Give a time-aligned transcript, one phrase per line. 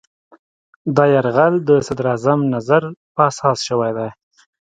[0.95, 4.09] دا یرغل د صدراعظم نظر په اساس شوی دی.